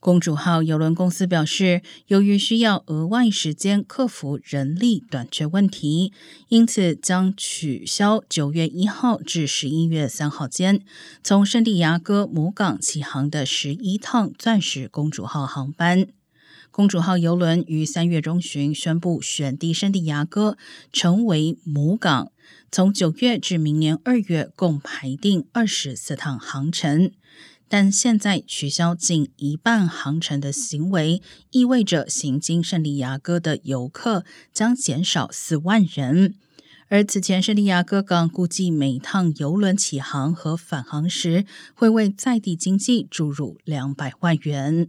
[0.00, 6.10] 公主号邮轮公司表示，由于需要额外时间克服人力短缺问题，
[6.48, 10.82] 因此将取消九月一号至十一月三号间
[11.22, 16.06] 从圣地亚哥母港起航的十一趟钻石公主号航班。
[16.70, 20.56] 公主号邮轮于三月中旬宣布选地圣地亚哥
[20.90, 22.32] 成为母港，
[22.72, 27.12] 从九月至明年二月共排定二十四趟航程。
[27.72, 36.34] 但现在取消近一半航程的行为，意味着行经圣地亚哥的游客将减少四万人。
[36.88, 44.88] 而此前圣地亚哥港估计每趟游轮起航和返航时，会为在地经济注入两百万元。